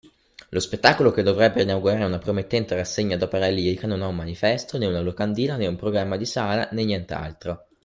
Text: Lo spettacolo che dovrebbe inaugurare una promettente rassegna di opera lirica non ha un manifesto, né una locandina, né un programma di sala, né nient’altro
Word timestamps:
Lo 0.49 0.59
spettacolo 0.59 1.11
che 1.11 1.21
dovrebbe 1.21 1.61
inaugurare 1.61 2.05
una 2.05 2.17
promettente 2.17 2.73
rassegna 2.73 3.17
di 3.17 3.21
opera 3.23 3.47
lirica 3.49 3.85
non 3.85 4.01
ha 4.01 4.07
un 4.07 4.15
manifesto, 4.15 4.79
né 4.79 4.87
una 4.87 5.01
locandina, 5.01 5.57
né 5.57 5.67
un 5.67 5.75
programma 5.75 6.17
di 6.17 6.25
sala, 6.25 6.67
né 6.71 6.83
nient’altro 6.85 7.67